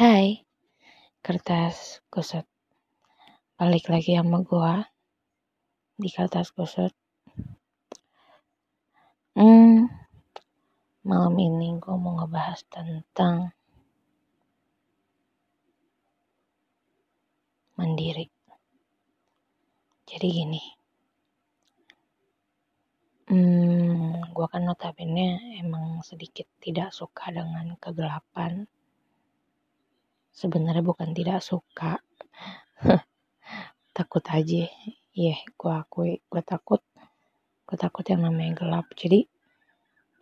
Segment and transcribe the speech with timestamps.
[0.00, 0.48] Hai,
[1.20, 2.48] kertas kusut.
[3.60, 4.88] Balik lagi sama gua
[5.92, 6.88] di kertas kusut.
[9.36, 9.92] Hmm,
[11.04, 13.52] malam ini gua mau ngebahas tentang
[17.76, 18.32] mandiri.
[20.08, 20.64] Jadi gini,
[23.28, 28.64] hmm, gua kan notabene emang sedikit tidak suka dengan kegelapan
[30.34, 31.98] sebenarnya bukan tidak suka.
[33.96, 34.64] Takut aja.
[35.10, 36.22] Iya yeah, gue akui.
[36.30, 36.80] Gue takut.
[37.66, 38.86] Gue takut yang namanya gelap.
[38.94, 39.26] Jadi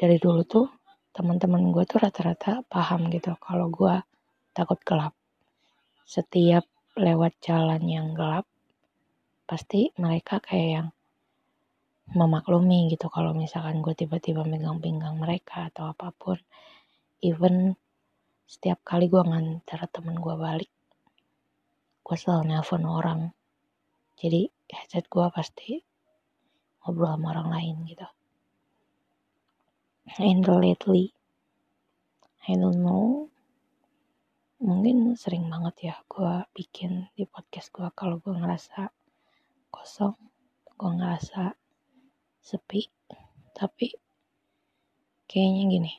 [0.00, 0.66] dari dulu tuh
[1.12, 3.94] teman-teman gue tuh rata-rata paham gitu kalau gue
[4.56, 5.12] takut gelap.
[6.08, 6.64] Setiap
[6.96, 8.48] lewat jalan yang gelap
[9.48, 10.88] pasti mereka kayak yang
[12.16, 16.40] memaklumi gitu kalau misalkan gue tiba-tiba megang pinggang mereka atau apa pun.
[17.20, 17.76] Even
[18.48, 20.72] setiap kali gue ngantar temen gue balik
[22.08, 23.20] gue selalu nelpon orang.
[24.16, 25.76] Jadi headset gue pasti
[26.80, 28.08] ngobrol sama orang lain gitu.
[30.16, 31.12] And lately.
[32.48, 33.28] I don't know.
[34.64, 38.88] Mungkin sering banget ya gue bikin di podcast gue kalau gue ngerasa
[39.68, 40.16] kosong
[40.80, 41.52] gue ngerasa
[42.40, 42.88] sepi.
[43.52, 43.92] Tapi
[45.28, 45.92] kayaknya gini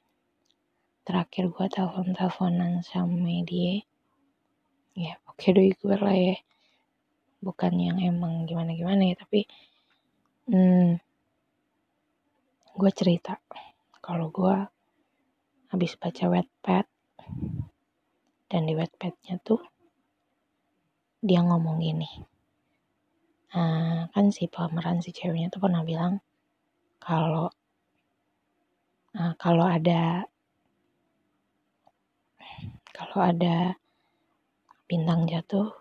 [1.09, 3.81] terakhir gue telepon teleponan sama dia.
[4.93, 6.37] Ya oke doi gue lah ya.
[7.41, 9.49] Bukan yang emang gimana gimana ya tapi
[10.53, 11.01] hmm,
[12.77, 13.41] gue cerita.
[14.05, 14.53] Kalau gue
[15.73, 16.85] habis baca wetpad
[18.45, 19.65] dan di wetpadnya tuh
[21.25, 22.09] dia ngomong gini.
[23.49, 26.21] Nah, kan si pemeran si ceweknya tuh pernah bilang
[27.01, 27.49] kalau
[29.17, 30.29] nah, kalau ada
[32.99, 33.79] kalau ada
[34.91, 35.71] bintang jatuh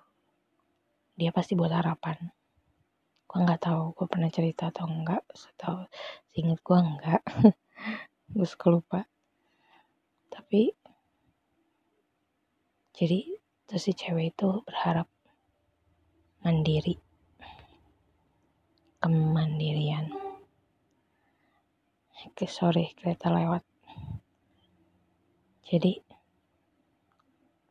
[1.19, 2.31] dia pasti buat harapan.
[3.27, 5.83] Gue nggak tahu gue pernah cerita atau enggak setahu
[6.39, 7.23] inget gue enggak
[8.39, 9.01] gue suka lupa.
[10.31, 10.71] Tapi
[12.95, 13.35] jadi
[13.67, 15.11] terus si cewek itu berharap
[16.47, 17.03] mandiri.
[19.03, 20.15] Kemandirian.
[22.31, 23.67] Oke, sorry kereta lewat.
[25.67, 26.08] Jadi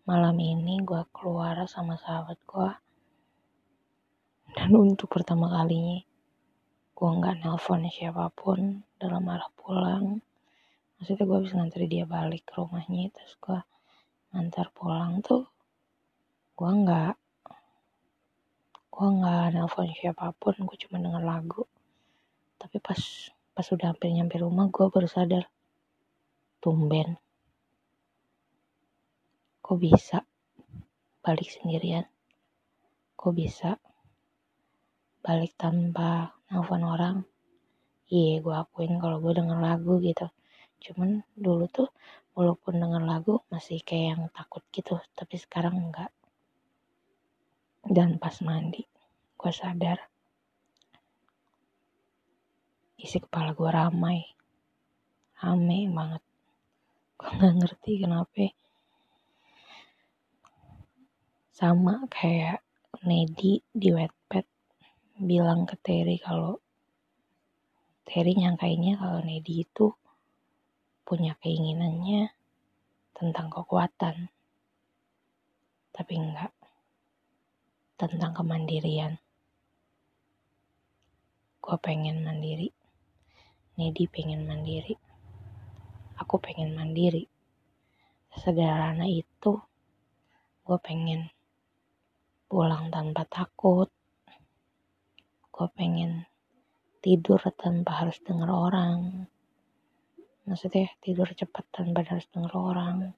[0.08, 2.72] malam ini gue keluar sama sahabat gue
[4.56, 6.00] dan untuk pertama kalinya
[6.96, 10.24] gue nggak nelpon siapa pun dalam arah pulang.
[10.96, 13.60] Maksudnya gue bisa nganter dia balik ke rumahnya terus gue
[14.32, 15.44] ngantar pulang tuh
[16.56, 17.14] gue nggak
[18.88, 21.68] gue nggak nelpon siapa pun gue cuma denger lagu.
[22.56, 25.52] Tapi pas pas udah hampir nyampe rumah gue baru sadar
[26.64, 27.20] tumben
[29.68, 30.24] kok bisa?
[31.20, 32.08] Balik sendirian.
[33.20, 33.76] Kok bisa?
[35.20, 37.28] Balik tanpa nelfon orang.
[38.08, 40.32] Iya gue akuin kalau gue denger lagu gitu.
[40.80, 41.92] Cuman dulu tuh
[42.32, 46.16] walaupun denger lagu masih kayak yang takut gitu tapi sekarang enggak.
[47.84, 48.88] Dan pas mandi
[49.36, 50.00] gue sadar.
[52.96, 54.24] Isi kepala gue ramai.
[55.44, 56.24] Rame banget.
[57.20, 58.48] Gue nggak ngerti kenapa
[61.58, 62.62] sama kayak
[63.02, 64.46] Nedi di Wattpad
[65.18, 66.62] bilang ke Terry kalau
[68.06, 69.90] Terry nyangkainnya kalau Nedi itu
[71.02, 72.30] punya keinginannya
[73.18, 74.30] tentang kekuatan.
[75.98, 76.54] Tapi enggak.
[77.98, 79.18] Tentang kemandirian.
[81.58, 82.70] Gue pengen mandiri.
[83.82, 84.94] Nedi pengen mandiri.
[86.22, 87.26] Aku pengen mandiri.
[88.38, 89.58] Sederhana itu
[90.62, 91.34] gue pengen
[92.48, 93.92] pulang tanpa takut.
[95.52, 96.24] Gue pengen
[97.04, 99.28] tidur tanpa harus denger orang.
[100.48, 103.12] Maksudnya tidur cepat tanpa harus denger orang.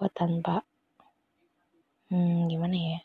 [0.00, 0.64] Gue tanpa
[2.08, 3.00] hmm, gimana ya?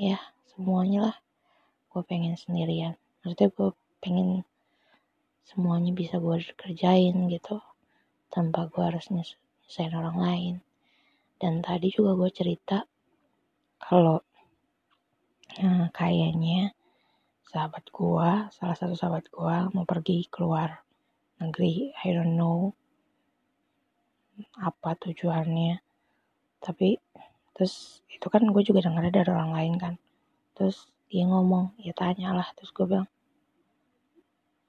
[0.00, 1.16] Ya semuanya lah.
[1.92, 2.96] Gue pengen sendirian.
[3.20, 3.70] Maksudnya gue
[4.00, 4.48] pengen
[5.44, 7.60] semuanya bisa gue kerjain gitu
[8.32, 10.54] tanpa gue harus nyusahin orang lain.
[11.36, 12.88] Dan tadi juga gue cerita
[13.88, 14.20] kalau
[15.56, 16.76] nah, kayaknya
[17.48, 20.84] sahabat gua salah satu sahabat gua mau pergi keluar
[21.40, 21.94] negeri.
[22.04, 22.76] I don't know
[24.58, 25.80] apa tujuannya.
[26.60, 26.98] Tapi
[27.54, 29.94] terus itu kan gue juga denger dari orang lain kan.
[30.54, 32.52] Terus dia ngomong ya tanyalah.
[32.58, 33.08] Terus gue bilang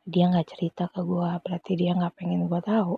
[0.10, 2.98] dia nggak cerita ke gue berarti dia nggak pengen gue tahu.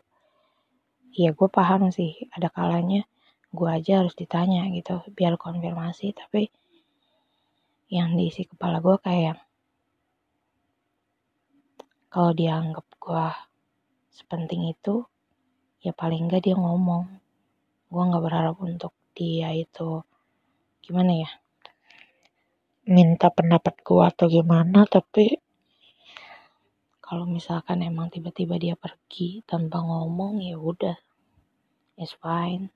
[1.12, 3.03] Iya gue paham sih ada kalanya
[3.51, 6.15] gue aja harus ditanya gitu biar konfirmasi.
[6.15, 6.48] Tapi
[7.92, 9.38] yang diisi kepala gue kayak
[12.07, 13.27] kalau dianggap gue
[14.12, 15.03] sepenting itu
[15.83, 17.07] ya paling enggak dia ngomong.
[17.92, 20.03] Gue nggak berharap untuk dia itu
[20.80, 21.31] gimana ya
[22.88, 24.88] minta pendapat gue atau gimana.
[24.88, 25.36] Tapi
[27.12, 30.95] kalau misalkan emang tiba-tiba dia pergi tanpa ngomong ya udah
[32.00, 32.71] it's fine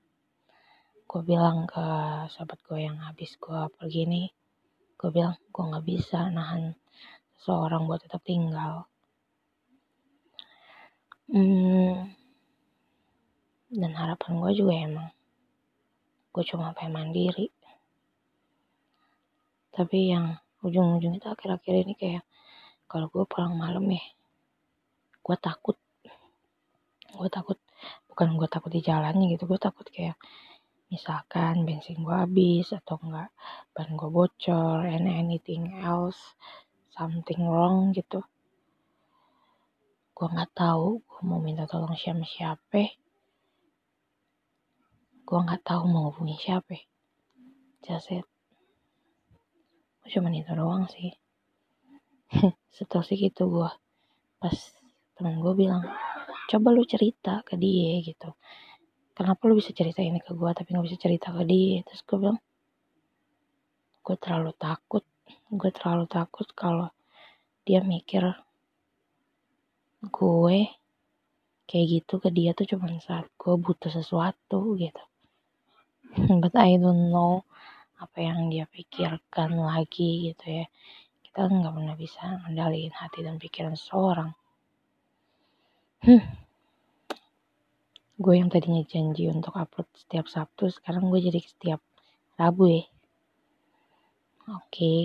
[1.16, 1.80] gue bilang ke
[2.28, 4.28] sahabat gue yang habis gue pergi nih
[5.00, 6.76] gue bilang gue nggak bisa nahan
[7.40, 8.84] seseorang buat tetap tinggal.
[11.32, 12.12] Hmm,
[13.72, 15.10] dan harapan gue juga emang
[16.36, 17.48] gue cuma pengen mandiri.
[19.72, 20.36] Tapi yang
[20.68, 22.28] ujung-ujung itu akhir-akhir ini kayak
[22.92, 24.04] kalau gue pulang malam ya
[25.24, 25.80] gue takut.
[27.16, 27.56] Gue takut
[28.12, 30.20] bukan gue takut di jalannya gitu gue takut kayak
[30.90, 33.30] misalkan bensin gue habis atau enggak
[33.74, 36.38] ban gue bocor and anything else
[36.96, 38.24] something wrong gitu.
[40.16, 42.96] Gue nggak tahu gue mau minta tolong siapa siapa.
[45.28, 46.78] Gue nggak tahu mau hubungi siapa.
[47.84, 48.26] Just it.
[50.08, 51.12] Cuma itu doang sih.
[52.78, 53.72] Situasi gitu gue
[54.40, 54.56] pas
[55.16, 55.84] temen gue bilang
[56.46, 58.36] coba lu cerita ke dia gitu
[59.16, 61.82] kenapa lu bisa cerita ini ke gue tapi nggak bisa cerita ke dia?
[61.88, 62.40] Terus gue bilang
[64.06, 65.02] gue terlalu takut
[65.50, 66.94] gue terlalu takut kalau
[67.66, 68.22] dia mikir
[70.06, 70.58] gue
[71.66, 75.04] kayak gitu ke dia tuh cuma saat gue butuh sesuatu gitu.
[76.42, 77.42] But I don't know
[77.98, 80.66] apa yang dia pikirkan lagi gitu ya.
[81.26, 84.30] Kita nggak pernah bisa ngendaliin hati dan pikiran seseorang.
[86.06, 86.45] Hmm.
[88.16, 91.84] Gue yang tadinya janji untuk upload setiap Sabtu, sekarang gue jadi setiap
[92.40, 92.84] Rabu ya.
[94.56, 94.72] Oke.
[94.72, 95.02] Okay.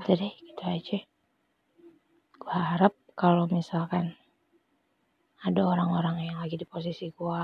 [0.00, 0.98] Udah deh, gitu aja.
[2.40, 4.16] Gue harap kalau misalkan
[5.44, 7.42] ada orang-orang yang lagi di posisi gue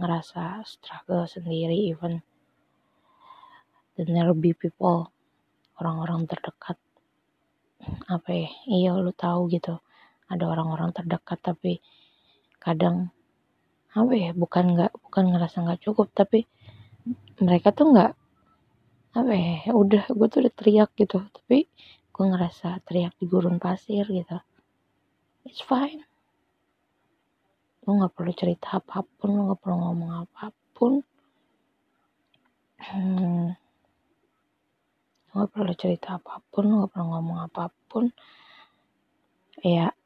[0.00, 2.22] ngerasa struggle sendiri even
[3.98, 5.12] there be people
[5.76, 6.78] orang-orang terdekat
[8.08, 9.76] apa ya iya lu tahu gitu
[10.30, 11.82] ada orang-orang terdekat tapi
[12.60, 13.08] kadang
[13.90, 16.46] apa ya bukan nggak bukan ngerasa nggak cukup tapi
[17.42, 18.12] mereka tuh nggak
[19.10, 21.66] apa ya udah gue tuh udah teriak gitu tapi
[22.20, 24.36] gue ngerasa teriak di gurun pasir gitu.
[25.48, 26.04] It's fine.
[27.88, 31.00] Lo nggak perlu cerita apa pun lo nggak perlu ngomong apa pun.
[32.76, 33.56] Hmm,
[35.26, 38.12] lo nggak perlu cerita apa pun lo nggak perlu ngomong apa pun.
[39.64, 39.96] Ya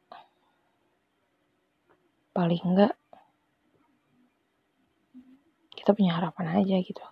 [2.35, 2.99] paling enggak
[5.85, 7.05] kita punya harapan aja gitu.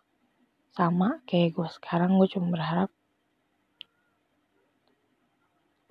[0.72, 2.88] Sama kayak gue sekarang gue cuma berharap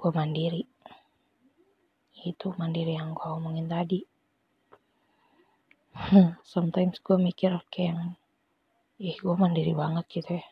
[0.02, 0.66] gue mandiri.
[2.26, 4.02] Itu mandiri yang gue omongin tadi.
[6.42, 8.02] Sometimes gue mikir kayak yang
[8.98, 10.46] ih gue mandiri banget gitu ya.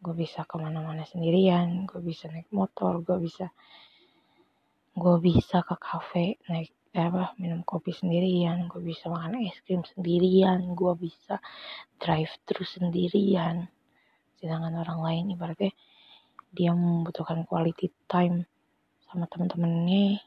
[0.00, 3.52] Gue bisa ke mana-mana sendirian gue bisa naik motor gue bisa
[4.96, 9.80] gue bisa ke cafe naik eh, apa minum kopi sendirian gue bisa makan es krim
[9.80, 11.40] sendirian gue bisa
[11.96, 13.64] drive thru sendirian.
[14.36, 15.72] Sedangkan orang lain ibaratnya
[16.52, 18.44] dia membutuhkan quality time
[19.08, 20.20] sama temen-temennya.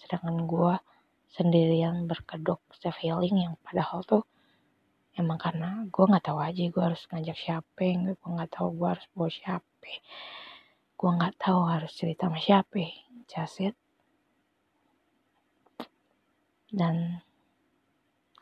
[0.00, 0.74] Sedangkan gue
[1.36, 4.24] sendirian berkedok self healing yang padahal tuh
[5.20, 7.84] emang karena gue nggak tahu aja gue harus ngajak siapa
[8.16, 9.92] gue nggak tahu gue harus bawa siapa.
[10.96, 12.80] Gue nggak tahu harus cerita sama siapa.
[13.28, 13.85] Just
[16.70, 17.22] dan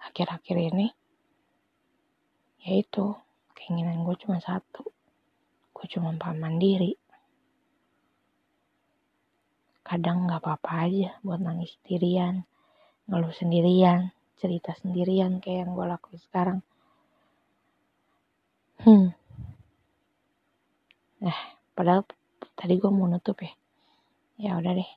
[0.00, 0.88] akhir-akhir ini
[2.64, 3.12] yaitu
[3.52, 4.88] keinginan gue cuma satu.
[5.74, 6.96] Gue cuma paham mandiri.
[9.84, 12.48] Kadang nggak apa-apa aja buat nangis sendirian
[13.04, 16.58] ngeluh sendirian cerita sendirian kayak yang gue lakuin sekarang.
[18.80, 19.12] Hmm.
[21.20, 21.38] Nah
[21.76, 22.08] padahal
[22.56, 23.52] tadi gue mau nutup ya.
[24.40, 24.90] Ya udah deh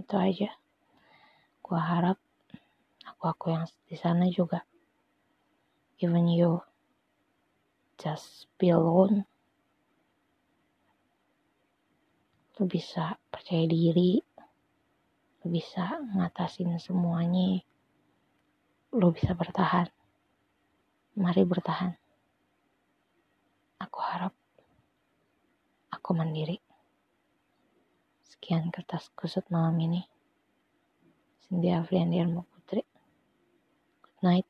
[0.00, 0.48] itu aja
[1.70, 2.18] gue harap
[3.06, 4.66] aku-aku yang di sana juga.
[6.02, 6.58] Even you
[7.94, 9.22] just be alone
[12.58, 14.18] lu bisa percaya diri
[15.40, 17.62] lu bisa ngatasin semuanya
[18.90, 19.86] lu bisa bertahan.
[21.14, 21.94] Mari bertahan.
[23.78, 24.34] Aku harap
[25.94, 26.58] aku mandiri.
[28.26, 30.02] Sekian kertas kusut malam ini
[31.50, 32.84] Cynthia Afriandian Putri.
[34.04, 34.49] Good night.